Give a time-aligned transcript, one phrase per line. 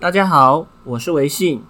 [0.00, 1.62] 大家好，我是维信。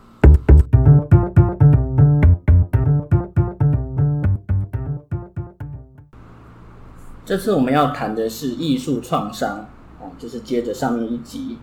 [7.26, 9.66] 这次我们要谈的是艺术创伤，
[9.98, 11.58] 哦，就是接着上面一集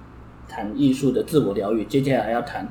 [0.49, 2.68] 谈艺术的自我疗愈，接下来要谈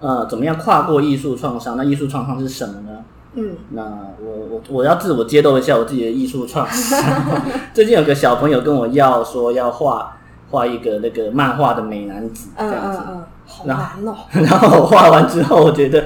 [0.00, 1.76] 呃怎么样跨过艺术创伤。
[1.76, 3.04] 那艺术创伤是什么呢？
[3.34, 3.84] 嗯，那
[4.22, 6.98] 我我我要自我揭露一下我自己的艺术创伤。
[7.74, 10.16] 最近有个小朋友跟我要说要画
[10.50, 14.16] 画一个那个漫画的美男子，这样子，嗯嗯嗯，好难哦。
[14.32, 16.04] 然后，我画完之后，我觉得，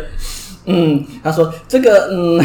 [0.66, 2.44] 嗯，他说这个，嗯。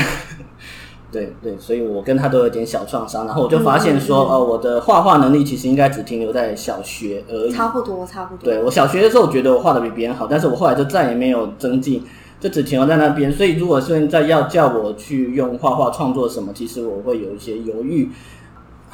[1.09, 7.49] 对对，所以我跟他都有点小创伤，然后我就发现说，呃，我的画画能力其实应该只停留在小学而已。
[7.51, 8.43] 差不多，差不多。
[8.43, 12.03] 对，我小学的时候，我觉得我画的比别人好，但是我后来就再也没有增进，
[12.41, 13.31] 就只停留在那边。
[13.31, 18.09] 所以，如果现在要叫我去用画画创作什么，其实我会有一些犹豫。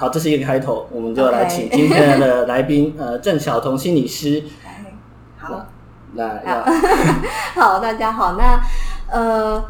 [0.03, 4.43] 好，这是一个开头，我们就来请今天的来宾， 呃，郑晓彤心理师。
[5.39, 5.65] 好，
[6.11, 6.41] 那
[7.55, 8.61] 好，大家好，那
[9.09, 9.63] 呃。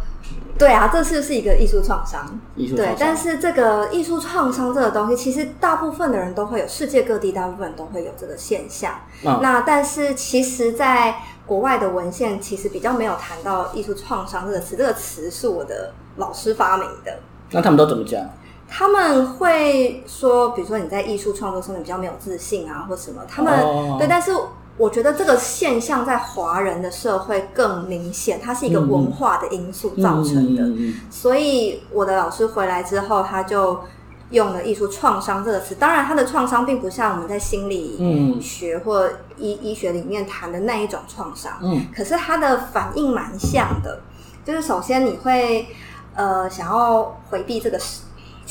[0.57, 2.39] 对啊，这是是一个艺术创伤。
[2.55, 2.75] 艺术。
[2.75, 8.93] 对，但是这个艺术创伤这个东西，其实大部分的人都会有，世界各地大部分人都会有这个现象。
[9.23, 11.15] 哦、那但是其实，在
[11.45, 14.75] 国外的文献其实比较没有谈到艺术创伤这个词。
[14.75, 17.19] 这个词是我的老师发明的。
[17.51, 18.21] 那他们都怎么讲？
[18.75, 23.21] 他们会说，比如说你在艺术创作上面比较没有自信啊，或什么。
[23.27, 24.31] 他们、哦、对，但是。
[24.75, 30.63] 我觉得这个现象在华人的社会更明显，它是一个文化的因素造成的。
[30.63, 33.79] 嗯、所以我的老师回来之后，他就
[34.31, 35.75] 用了“艺术创伤”这个词。
[35.75, 41.53] 当然，他的创伤并不像我们在心理学或医医学里面谈的那一种创伤。
[41.61, 44.01] 嗯，可是他的反应蛮像的，
[44.43, 45.67] 就是首先你会
[46.15, 47.79] 呃想要回避这个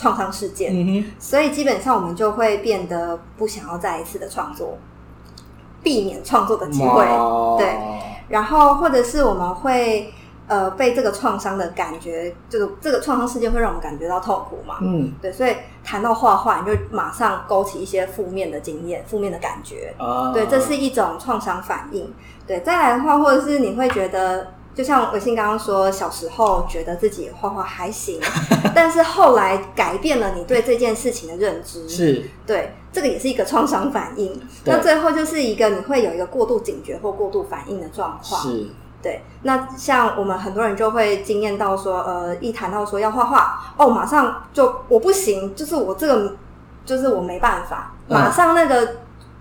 [0.03, 4.77] 创伤事件，嗯、所以基本上我们就会变得不想要再一次的创作。
[5.85, 7.57] 避免创作的机会，哇。
[7.59, 7.77] 对，
[8.29, 10.15] 然后或者是我们会
[10.47, 22.15] 呃被这个创伤的感觉，这个这个创伤事件会让我们感觉到痛苦嘛，嗯，对，所以谈到画画，你就马上勾起一些负面的经验、负面的感觉，啊，对，这是一种创伤反应，
[22.47, 24.53] 对，再来的话，或者是你会觉得。
[24.75, 28.19] 就像维信刚刚说，小时候觉得自己画画还行，
[28.75, 34.41] 但是后来改变了你对这件事情的认知，是对，这个也是一个创伤反应。
[34.65, 38.41] 那最后就是一个你会有一个过度警觉或过度反应的状况。
[38.41, 38.69] 是，
[39.03, 39.21] 对。
[39.43, 46.37] 那像我们很多人就会惊艳到说，呃，一谈到说要画画，哦，马上就我不行，就是我这个
[46.87, 48.97] 就是我没办法，马上那个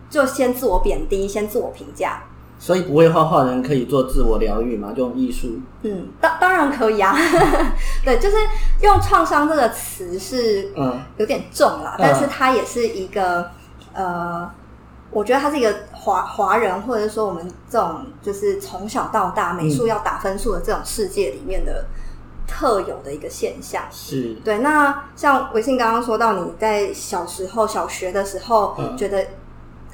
[0.10, 2.24] 就先自我贬低，先自我评价。
[2.62, 4.94] 所以不会画画的人可以做自我疗愈吗？
[4.96, 5.60] 用艺术？
[5.82, 7.12] 嗯，当当然可以啊。
[8.06, 8.38] 对，就是
[8.82, 13.50] 用创伤这个词是嗯有点重啦，嗯、但是它也是一个
[13.94, 14.48] 呃，
[15.10, 21.86] 我觉得它是一个华华人或者说我们这种就是从小到大美术要打分数的这种世界里面的
[22.48, 23.82] 特有的一个现象。
[23.90, 24.60] 是对。
[24.60, 29.24] 那像维信刚刚说到你在小时候小学的时候觉得、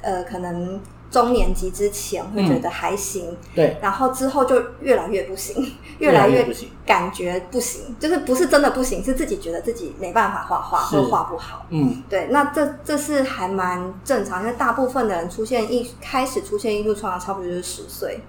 [0.02, 0.78] 嗯、呃可能。
[1.10, 6.46] 中年级之前会觉得还行，嗯、对，然后之后就越来越不行， 越来越
[6.84, 11.64] 感觉不行，就是不是真的不行，是自己觉得自己没办法画画或画不好。
[11.70, 18.20] 嗯，对，那这这是还蛮正常，因为大部分的人出现艺开始出现艺术创伤，差不多就是十岁。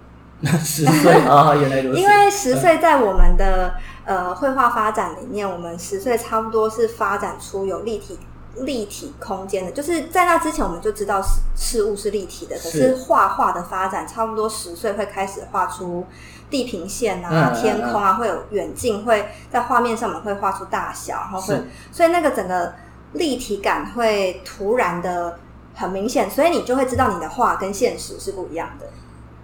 [0.63, 1.99] 十岁啊， 原来如此。
[1.99, 3.73] 因为十岁在我们的
[4.05, 8.17] 呃绘画发展里面，我们十岁差不多是发展出有立体。
[8.57, 16.05] 立体空间的，就是在那之前我们就知道事事物是立体的，可是画画的发展差不多十岁会开始画出
[16.49, 21.61] 地平线啊、嗯、天空啊，会有远近，会在画面上面会画出大小，然后会，
[21.91, 22.73] 所以那个整个
[23.13, 25.39] 立体感会突然的
[25.75, 28.87] 很明显，所以你就会知道你的画跟现实是不一样的。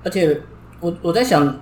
[0.03, 0.41] 而且
[0.81, 1.57] 我我在想，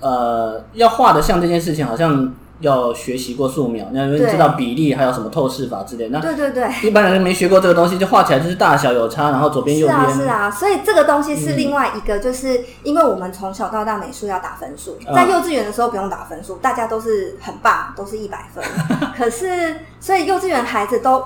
[0.00, 2.32] 呃，要画的像这件事情，好像。
[2.60, 6.08] 要学习过素描，那因为知道比例，还有什么透视法之类。
[6.08, 10.00] 那对对对，一般人没学过这个东西，就画起来就是大小有差，然后左边右边。
[10.00, 18.64] 是啊是啊，所以这个东西是另外一个，就是因为我们从小到大美术要打分数，在幼稚园的时候不用打分数，大家都是很棒，都是一百分。
[19.16, 21.22] 可是，所以幼稚园孩子都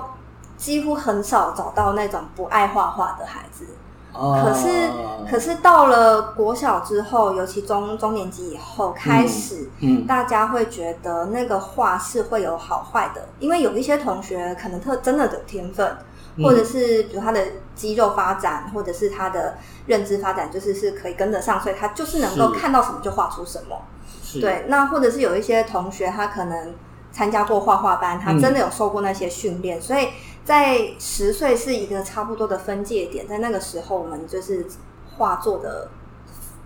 [0.57, 3.65] 几乎很少找到那种不爱画画的孩子。
[4.13, 4.89] 可是，
[5.29, 15.95] 可是到了国小之后，尤其中中年级以后，开始，嗯，大家会觉得那个画是会有好坏的，因为有一些同学可能特真的有天分，
[16.43, 17.41] 或者是比如他的
[17.73, 19.55] 肌肉发展，或者是他的
[19.87, 23.77] 认知发展，就是是可以跟得上，所以他就是能够看到什么就画出什么。
[24.41, 26.73] 对，那或者是有一些同学，他可能
[27.13, 30.09] 参加过画画班，他真的有受过那些训练，所以。
[30.43, 34.65] 在十岁是一个差不多的分界点，在那个时候，我们就是
[35.17, 35.89] 画作的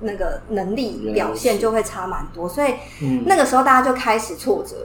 [0.02, 4.76] 那个能力表现就会差蛮多，所以嗯，那个时候大家就开始挫折。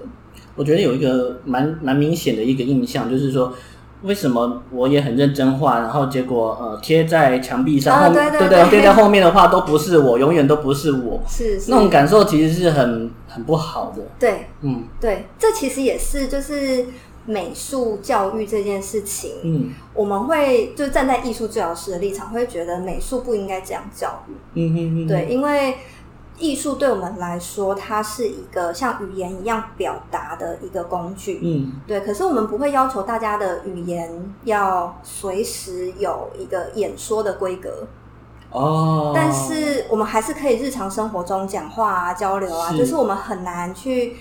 [0.57, 3.53] 我觉得有一个蛮蛮明显的一个印象，就是说。
[4.03, 14.03] 为什么我也很认真画，然后结果呃贴在墙壁上，啊、后对对对对，贴在后面的话都不是我，永远都不是我， 是，是那种感受其实是很很不好的。
[14.19, 16.87] 对，嗯，对，这其实也是就是
[17.27, 25.77] 美术教育这件事情，嗯，我们会就站在艺术治疗师的立场，会觉得美术不应该这样教育，嗯嗯嗯，对，因为。
[26.39, 31.39] 艺术对我们来说，它是一个像语言一样表达的一个工具。
[31.43, 32.01] 嗯，对。
[32.01, 37.87] 可是我们不会要求大家的语言要随时有一个演说的规格。
[38.53, 39.13] 哦。
[39.15, 44.17] 但是我们还是可以日常生活中讲话啊、交流啊，是就是我们很难去，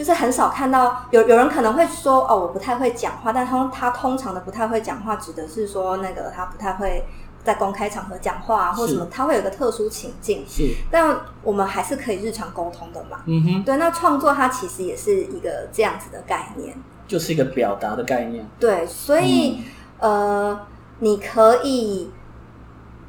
[0.00, 7.04] 就是很少看到有有人可能会说哦，我不太会讲话，但他他通常的不太会讲话，指的是说那个他不太会。
[7.42, 10.44] 在公开场合讲话啊，或什么，他会有一个特殊情境。
[10.46, 13.22] 是，但我们还是可以日常沟通的嘛。
[13.24, 13.78] 嗯哼，对。
[13.78, 16.76] 那创作它其实也是一个这样子的概念，
[17.08, 18.46] 就是一个表达的概念。
[18.58, 19.64] 对，所以、
[20.00, 20.66] 嗯、呃，
[20.98, 22.10] 你可以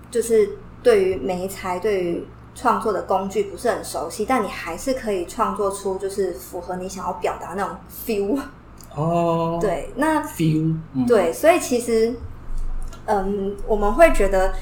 [0.10, 2.26] 就是对于媒材、对于
[2.56, 7.76] 创作的工具不是很熟悉，但你还是可以创作出就是符合你想要表达那种
[8.06, 8.40] feel。
[8.96, 12.14] 哦，对，那 feel，、嗯、对，所以其实。
[13.06, 14.54] 嗯，我们会觉得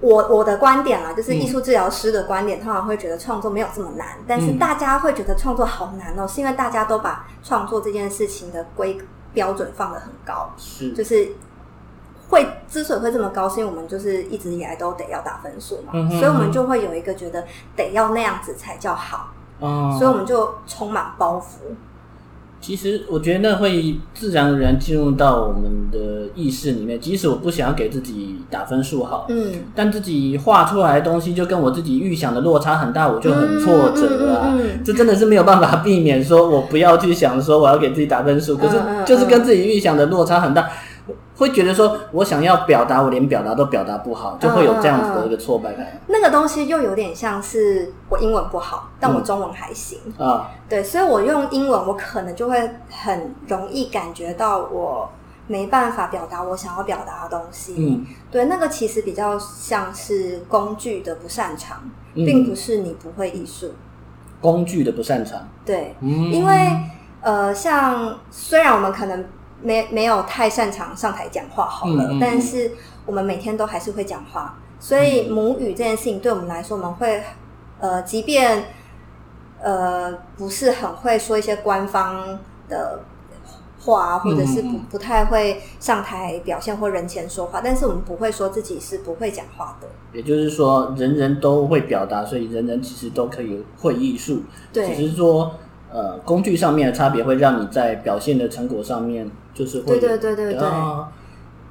[0.00, 8.98] 我，我我的观点啊，就是艺术治疗师的观点，通常会觉得创作没有这么难，嗯、但是大家会觉得创作好难哦，是因为大家都把创作这件事情的规
[9.34, 11.28] 标准放得很高，是，就是
[12.28, 17.44] 会之所以会这么高，是因为我们就是一直以来都得要打分数嘛，所以我们就会有一个觉得
[17.76, 21.72] 得要那样子才叫好，哦，所以我们就充满包袱。
[22.60, 27.00] 其实我觉得那会自然而然进入到我们的意识里面。
[27.00, 34.48] 即使我不想要给自己打分数好，嗯，但自己画出来的东西就跟我自己预想的落差很大，我就很挫折啊。
[34.48, 38.76] 嗯嗯嗯嗯、这真的是没有办法避免，说我不要去想说我要给自己打分数，可是
[39.06, 40.68] 就是跟自己预想的落差很大。
[41.38, 45.86] 会觉得说，我想要表达，我连表达都表达不好，就会有这样子的一个挫败感。
[45.86, 46.00] 嗯嗯嗯。
[46.08, 50.18] 那个东西又有点像是我英文不好，但我中文还行啊。
[50.18, 50.44] 嗯。
[50.68, 55.08] 对，所以我用英文，我可能就会很容易感觉到我
[55.46, 57.76] 没办法表达我想要表达的东西。
[57.78, 63.72] 嗯，对，那个其实比较像是工具的不擅长，并不是你不会艺术。
[64.40, 65.48] 工具的不擅长。
[65.64, 66.80] 对，嗯，因为
[67.20, 69.24] 呃，像虽然我们可能。
[69.62, 72.72] 没没有太擅长上台讲话好了，嗯嗯嗯，但是
[73.04, 77.22] 我们每天都还是会讲话，所以母语这件事情对我们来说，我们会
[77.80, 78.64] 呃，即便
[79.60, 82.38] 呃不是很会说一些官方
[82.68, 83.00] 的
[83.80, 89.88] 话，或者是不不太会上台表现或人前说话，但是我们不会说自己是不会讲话的。
[90.12, 95.52] 也就是说，人人都会表达，所以人人其实都可以会艺术，对，只是说。
[95.90, 99.26] 呃，工具上面的差别会让你在表现的成果上面
[99.58, 100.62] 就是会对对对对对。
[100.62, 101.10] 啊，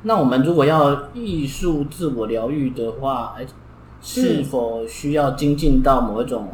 [0.03, 3.47] 那我们如果要艺术自我疗愈的话，哎，
[4.01, 6.49] 是否需要精进到某一种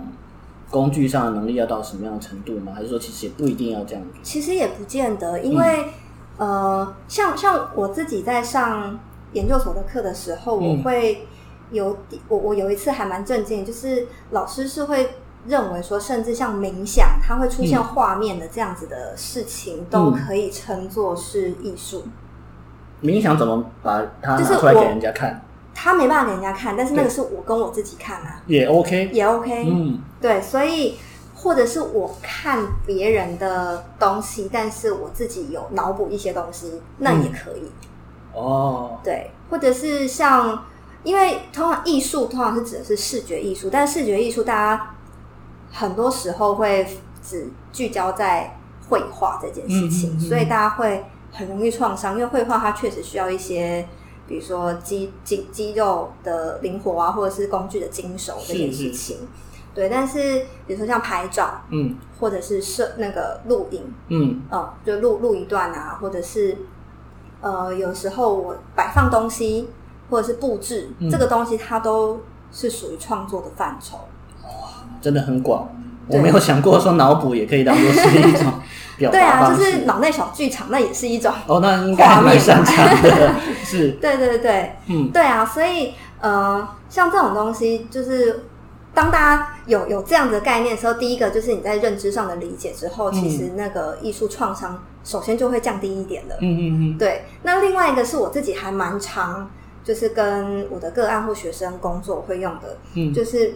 [0.69, 2.73] 工具上的能力，要到什么样的程度吗？
[2.75, 4.19] 还是说其实也不一定要这样子？
[4.21, 5.87] 其实也不见得，因为、
[6.37, 8.99] 嗯、呃，像像我自己在上
[9.33, 11.25] 研究所的课的时候，我会
[11.71, 15.09] 有、嗯、我我有一次还蛮震惊，就是老师是会。
[15.45, 22.05] 认为说，甚至像冥想，它会出现画面的这样子的事情，嗯、都可以称作是艺术。
[23.01, 25.41] 冥想怎么把它拿出来给人家看？
[25.75, 29.65] 他没办法给人家看，但是那个是我跟我自己看啊，也 OK，也 OK。
[29.67, 30.97] 嗯，对，所以
[31.35, 37.63] 或者是我看别人的东西，但是我自己有脑补一些东西，那也可以。
[38.33, 40.63] 嗯、哦，对，或者是像，
[41.03, 44.92] 因为通常艺术通常是指的是视觉艺术，但视觉艺术大家。
[45.73, 46.87] 很多时候会
[47.21, 48.55] 只聚焦在
[48.87, 53.87] 绘画这件事情，嗯嗯嗯，所以大家会很容易创伤，因为绘画它确实需要一些，
[54.27, 59.17] 比如说肌肌肌肉的灵活啊，或者是工具的精熟这件事情。
[59.17, 59.27] 是是
[59.73, 66.55] 对，但是比如说像拍照，嗯，或者是摄那个录影，嗯，哦，就录录一段啊，或者是
[67.41, 69.67] 呃，有时候我摆放东西
[70.11, 72.19] 或者是布置，嗯，这个东西，它都
[72.51, 73.97] 是属于创作的范畴。
[75.03, 75.67] 真的很广，
[76.07, 78.53] 我没有想过说脑补也可以当做是一种
[78.97, 79.19] 表达。
[79.19, 83.33] 对啊，就是脑内小剧场，那也是一种哦，那应该还蛮擅长的。
[83.65, 88.45] 是，对对对，嗯，对啊，所以呃，像这种东西，就是
[88.93, 96.35] 当大家有有这样的概念的时候，第一个就是你在认知上的理解之后，其实那个艺术创伤首先就会降低一点了。
[96.39, 96.61] 嗯嗯
[96.93, 96.97] 嗯。
[96.97, 99.49] 对，那另外一个是我自己还蛮常
[99.83, 103.55] 就是跟我的个案或学生工作会用的，嗯，就是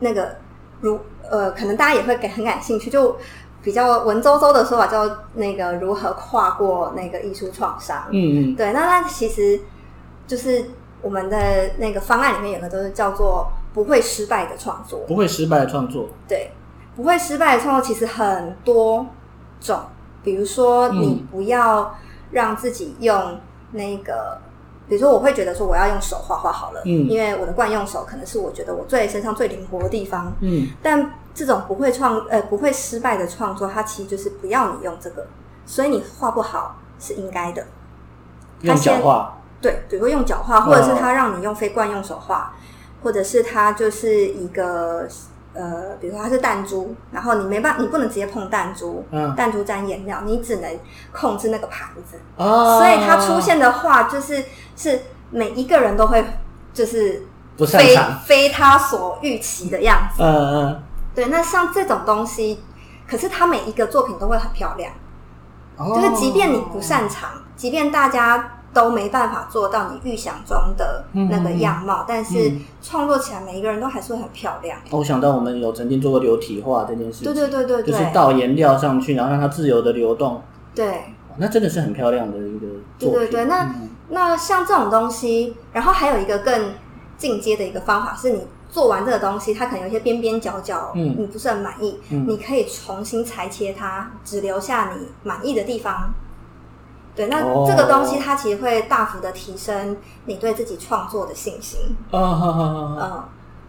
[0.00, 0.36] 那个
[0.80, 0.98] 如
[1.30, 3.16] 呃，可能大家也会感很感兴趣，就
[3.62, 9.60] 比较文绉绉的说法叫那个如何跨过那个艺术创伤，嗯嗯，对，那那其实
[10.26, 10.64] 就是
[11.00, 16.50] 我们的那个方案里面有个都是叫做不会失败的创作，不会失败的创作，对，
[16.94, 19.06] 不会失败的创作其实很多
[19.60, 19.80] 种，
[20.22, 21.96] 比如说你不要
[22.30, 23.38] 让自己用
[23.72, 24.38] 那个。
[24.88, 30.68] 比如说，我会觉得说我要用手画画好了，嗯，因为我的惯用手可能是我觉得我最身上最灵活的地方，嗯。
[30.82, 35.26] 但这种不会创呃不会失败的创作，它其实就是不要你用这个，
[35.64, 37.64] 所以你画不好是应该的。
[38.60, 42.52] 用脚画，对，比如说用脚画，或者是他让你用非惯用手画，
[43.02, 45.08] 或者是他就是一个。
[45.54, 50.78] 呃，比如说它是弹珠，然后你没办法，你不能直接碰弹珠，嗯，弹珠沾颜料，你只能
[51.12, 54.44] 控制那个盘子，哦，所以它出现的话就是
[54.76, 56.24] 是每一个人都会
[56.72, 60.82] 就是不擅长，非他所预期的样子，嗯嗯，
[61.14, 62.62] 对，那像这种东西，
[63.08, 64.92] 可是它每一个作品都会很漂亮，
[65.76, 68.53] 哦，就是即便你不擅长，即便大家。
[68.74, 72.52] 都没办法做到你预想中的那个样貌，嗯、但是
[72.82, 74.76] 创作起来每一个人都还是会很漂亮。
[74.90, 80.42] 我想到我们有曾经做过流体画这件事情，对对对对，就是倒颜料上去，然后让它自由的流动。
[80.74, 82.66] 对，那真的是很漂亮的一个
[82.98, 83.12] 作品。
[83.12, 86.72] 对对对，那、嗯、那像这种东西，然后还有一个更
[87.16, 96.12] 进阶的一个方法，是你做完这个东西，它可能有一些边边角角，嗯，你不是很满意，嗯，你可以重新裁切它，只留下你满意的地方。
[97.14, 101.78] 对，那这个东西它其实会大幅的提升你对自己创作的信心。
[102.10, 102.96] 哦，好好好好。
[103.00, 103.24] 嗯，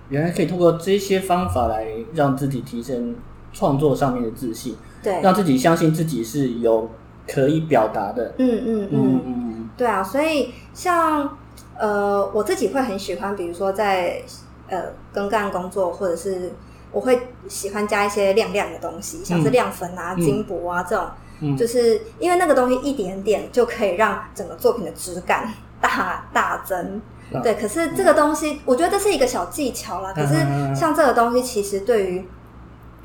[0.10, 3.16] 原来可以通过这些方法来让自己提升
[3.54, 4.76] 创作上面的自信。
[5.04, 6.90] 对，让自己相信自己是有
[7.28, 8.34] 可以表达的。
[8.40, 9.70] 嗯嗯嗯嗯。
[9.78, 11.38] 对啊，所以像
[11.78, 14.24] 呃，我自己会很喜欢，比如说在
[14.70, 14.82] 呃
[15.14, 16.52] 跟干工作，或者是
[16.92, 21.06] 我会喜欢加一些亮亮的东西，像是亮粉啊、嗯、金箔啊这种。
[21.06, 21.12] 嗯、
[21.58, 27.02] 就是因为那个东西一点点就可以让整个作品的质感大大增，
[27.34, 27.56] 啊、对。
[27.56, 30.14] 可是这个东西，我觉得这是一个小技巧啦。
[30.14, 30.36] 可是
[30.74, 32.26] 像这个东西，其实对于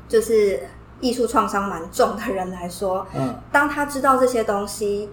[0.07, 0.61] 就是
[1.01, 5.09] 艺术创伤蛮重的人来说，嗯，当他知道这些东西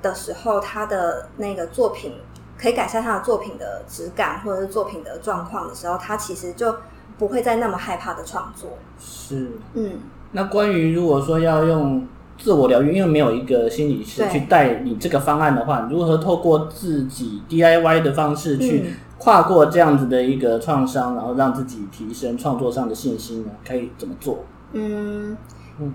[0.00, 2.14] 的时候，他的那个作品
[2.58, 6.74] 可以改善他的作品的质感或者是作品的状况的时候，他其实就
[7.18, 8.70] 不会再那么害怕的创作。
[8.98, 10.00] 是，嗯。
[10.32, 12.08] 那关于如果说要用。
[12.42, 18.86] 自我疗愈，因为没有一个心理师去带你这个方案的话，如何透过自己 DIY 的方式去
[19.18, 23.50] 跨过这样子的一个创伤，然后让自己提升创作上的信心呢？
[23.64, 24.44] 可以怎么做？
[24.72, 25.36] 嗯
[25.78, 25.94] 嗯，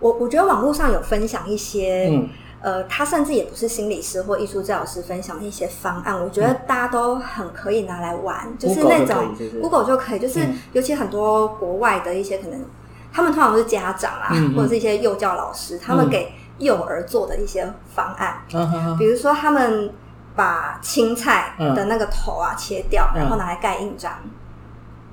[0.00, 2.28] 我我觉得网络上有分享一些，嗯
[2.62, 10.40] 呃，他甚至也不是心理师或艺术治疗师分享的一些方案，我觉得大家都很可以拿来玩，嗯、就是那种 Google 就可以，就是
[10.72, 12.64] 尤其很多国外的一些可能。
[13.12, 14.56] 他们通常都是家长啊，嗯嗯。
[14.56, 19.92] 或者是一些幼教老师，他们给幼儿做的一些方案，嗯、比如说他们
[20.36, 24.12] 把青菜的那个头啊切掉，嗯、然后拿来盖印章，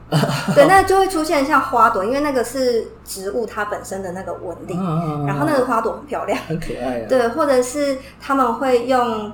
[0.10, 0.20] 嗯、
[0.54, 7.06] 对，那就会出现像花朵，因为那个是植物它本身的那个纹理，嗯、然后那个花朵很漂亮，很可爱啊。
[7.10, 9.32] 对，或者是他们会用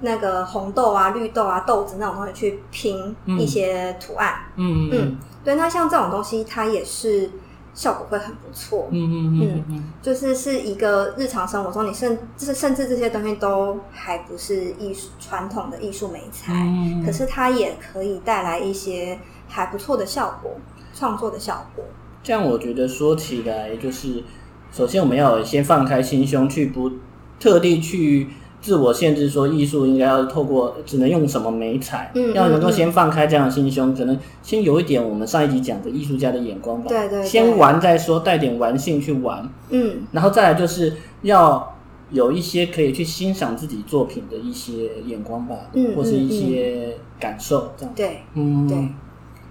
[0.00, 7.30] 那个红豆啊、绿豆啊、豆子那种东西去拼一些图案，嗯嗯，嗯，对，那像这种东西，它也是。
[7.78, 19.16] 效果会很不错，嗯嗯嗯嗯，就是是一个日常生活中，你甚就是甚至这些东西都还不是艺术传统的艺术美材，嗯、可是它也可以带来一些
[19.46, 20.56] 还不错的效果，
[20.92, 21.84] 创作的效果。
[22.24, 24.24] 这样我觉得说起来，就是
[24.72, 26.90] 首先我们要先放开心胸，去不
[27.38, 28.26] 特地去。
[28.60, 41.76] 自我限制说艺术应该要透过只能用什么媒材，嗯，要能够先放开这样的心胸，可能先有一点我们上一集讲的艺术家的眼光吧，对，对对，先玩再说，带点玩性去玩，嗯，然后再来就是要
[42.10, 48.76] 有一些可以去欣赏自己作品的一些眼光吧，嗯，或是一些感受，这样，对，嗯，对，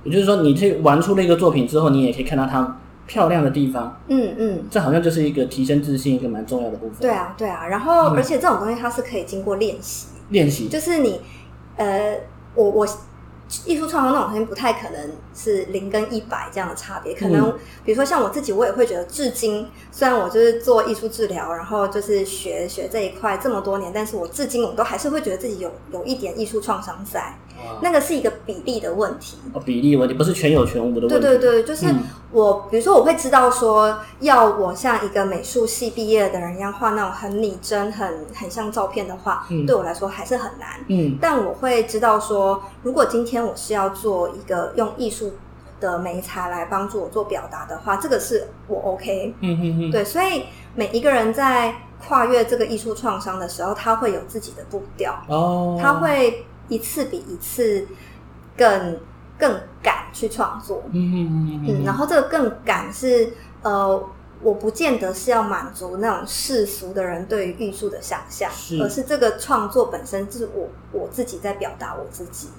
[0.04, 2.80] 也就是说，你去玩出了一个作品之后，你也可以看到它。
[3.08, 6.98] 漂亮的地方，嗯嗯，这好像就是一个提升自信一个蛮重要的部分。
[7.00, 7.66] 对啊，对啊。
[7.66, 11.22] 然后，而且这种东西它是可以经过练习，练习就是你，
[11.78, 12.20] 呃，
[12.54, 12.88] 我我
[13.66, 17.14] 艺术创作那种东西不太可能是零跟一百这样的差别。
[17.16, 27.34] 可能比如说像我自己，我也会觉得，至今虽然我就是做艺术治疗，然后就是学学这一块这么多年，但是我至今我都还是会觉得自己有有一点艺术创伤在。
[27.82, 29.38] 那个是一个比例的问题。
[29.54, 31.20] 哦，比例问题不是全有全无的问题。
[31.20, 31.86] 对对对，就是
[32.32, 40.70] 我，嗯、比如说我会知道说，要我像一个美术系毕业的人一样画那种很拟真、很很像照片的画，嗯、对我来说还是很难。
[40.88, 45.34] 嗯，但我会知道说，如果今天我是要做一个用艺术
[45.80, 49.34] 的媒材来帮助我做表达的话，这个是我 OK。
[49.42, 50.44] 嗯嗯嗯，对，所以
[50.76, 51.76] 每一个人在
[52.08, 55.16] 跨越这个艺术创伤的时候，他会有自己的步调。
[55.28, 57.88] 哦，他会一次比一次
[58.56, 58.98] 更
[59.38, 60.84] 更敢去创作。
[60.92, 64.04] 嗯嗯嗯嗯，然后这个更敢是呃，
[64.42, 72.50] 我不见得是要满足那种世俗的人对于艺术的想象，是而是这个创作本身就是我我自己在表达我自己。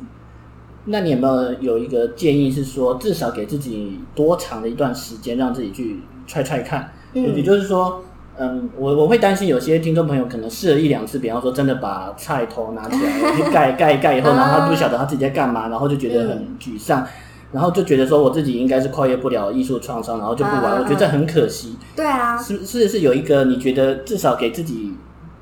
[0.84, 6.92] 那你有没有有一个建议是说，至少给自己多长的一段时间，让自己去踹踹看？
[7.12, 8.02] 嗯，也就是说，
[8.40, 17.04] 嗯，我我会担心有些听众朋友可能试了一两次，比方说真的把菜头拿起来去 盖盖盖以后，然后他不晓得他自己在干嘛，然后就觉得很沮丧，
[17.50, 20.78] 然后就觉得说我自己应该是跨越不了艺术创伤，然后就不玩。
[20.78, 21.76] 我觉得这很可惜。
[21.96, 24.94] 对啊，是是是有一个你觉得至少给自己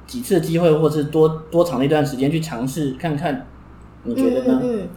[0.06, 3.46] 几次机会，或是多多长的一段时间去尝试看看，
[4.04, 4.60] 你觉得呢？
[4.62, 4.88] 嗯。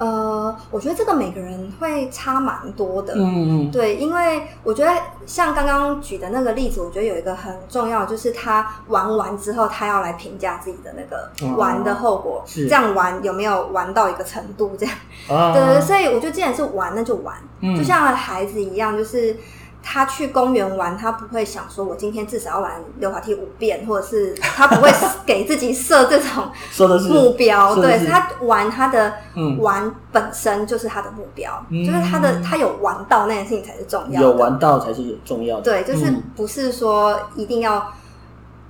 [0.00, 4.90] 呃，我觉得这个每个人会差蛮多的，嗯嗯，对，因为我觉得
[5.26, 12.64] 像刚刚举的那个例子，我觉得有一个很重要，就是他玩完之后，他要来评价自己的那个玩的后果，是。
[12.66, 14.94] 这样玩有没有玩到一个程度，这样，
[15.28, 19.36] 啊、对，所以我觉得既然是玩，那就玩，嗯、就像孩子一样，就是。
[19.82, 24.90] 他去公园玩，他不会想说：“我今天至少要玩溜滑梯五遍，或者是 他不会
[25.24, 26.50] 给自己设这种
[27.08, 27.74] 目标。
[27.74, 29.14] 对，他玩他的
[29.58, 35.62] 玩本身就是他的目标，嗯、就是他的他有玩到那件事情才是重要的，有玩到才是重要的。
[35.62, 37.80] 对，就是不是说一定要，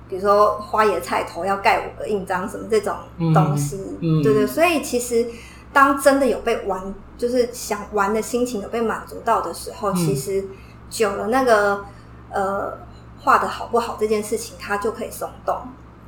[0.07, 2.95] 比如说花野菜头要盖五个印章什么这种
[3.33, 3.75] 东西。
[3.99, 5.27] 嗯嗯、对对，所以其实
[5.73, 6.81] 当真的有被玩，
[7.17, 10.45] 就是想玩的心情有被满足到的时候，嗯、其实。
[10.91, 11.83] 久了，那个
[12.29, 12.77] 呃
[13.21, 15.55] 画的好不好这件事情，它就可以松动。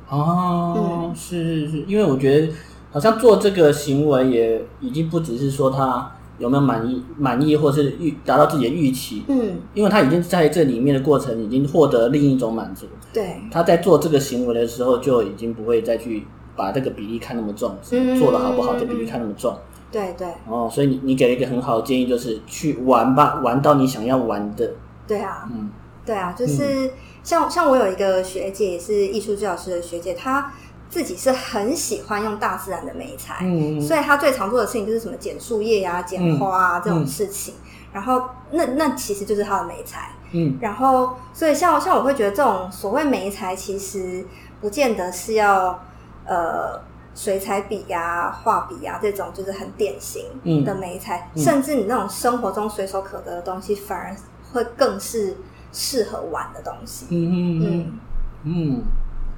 [0.08, 2.52] 哦，嗯、是是是，因为我觉得
[2.92, 9.24] 好像做这个行为也已经不只是说他有没有满意满意，或是预达到自己的预期。
[9.28, 12.86] 嗯，因为他已经在这里面的过程已经获得另一种满足。
[13.12, 19.56] 对，他在做这个行为的时候就已经不会再去把这个比例看那么重，嗯、做的好不好这比例看那么重。
[19.94, 24.68] 对对哦，所以你你给了一个很好的建议，就是去玩吧，玩到你想要玩的。
[25.06, 25.70] 对啊，嗯，
[26.04, 26.90] 对啊，就是
[27.22, 30.52] 像像我有一个学姐，也是艺术治疗师的学姐，她
[30.90, 37.54] 自己是很喜欢用大自然的美材，嗯，所以她最常做的事情就是什么剪树叶呀、剪花啊这种事情。
[37.92, 44.26] 然后那那其实就是她的美材，嗯，然后所以像像我会觉得这种所谓美材，其实
[44.60, 45.78] 不见得是要
[46.26, 46.82] 呃。
[47.14, 50.24] 水彩笔呀、画笔呀，这种就是很典型
[50.64, 54.16] 的眉材，甚至你那种生活中随手可得的东西，反而
[54.52, 55.36] 会更是
[55.72, 57.06] 适合玩的东西。
[57.10, 57.98] 嗯嗯嗯
[58.42, 58.82] 嗯，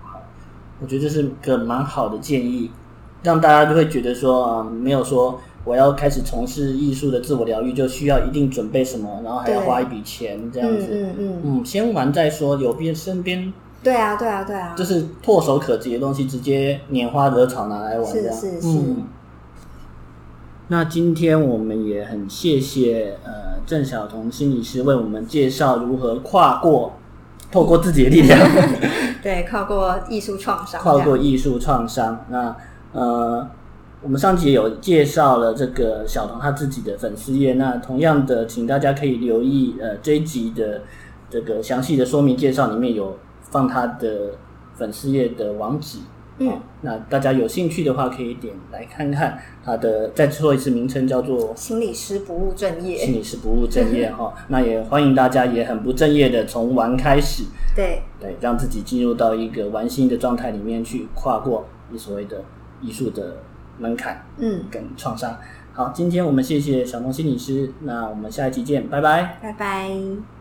[0.02, 0.20] 好，
[0.80, 2.70] 我觉得这是个蛮好的建议，
[3.22, 10.86] 让大家就会觉得说啊，没有说我要开始从事艺术的自我疗愈，就需要一定准备什么，然后还要花一笔钱这样子。
[10.90, 13.52] 嗯嗯嗯，嗯，先玩再说，有边身边。
[13.82, 18.04] 对啊，对啊，对啊，就是唾手可及的东西，直接拈花惹草拿来玩。
[18.04, 18.68] 是是是。
[18.68, 19.04] 嗯。
[20.68, 26.94] 那今天我们也很谢谢呃郑晓彤心理师为我们介绍如何跨过，
[27.52, 28.36] 透过自己的力量，
[29.22, 32.24] 对，跨过艺术创伤，跨过艺术创伤。
[32.30, 32.56] 那
[32.92, 33.48] 呃，
[34.02, 40.82] 我们上集有介绍了这个小童他自己的粉丝页，那同样的，请大家可以留意呃这一集的
[41.30, 43.16] 这个详细的说明介绍里面有。
[43.50, 44.32] 放他的
[44.74, 45.98] 粉丝页的网址，
[46.38, 50.10] 嗯，那大家有兴趣的话，可以点来看看他的。
[50.10, 52.96] 再说一次，名称叫做心理师不务正业。
[52.96, 62.42] 心理师不务正业哈， 那也欢迎大家也很不正业的从玩开始，对对，让自己进入到一个玩心的状态里面去，跨过你所谓的
[62.82, 63.38] 艺术的
[63.78, 65.38] 门槛，嗯，跟创伤。
[65.72, 70.35] 好，今天我们谢谢晓彤心理师，那我们下一期见，拜拜，拜拜。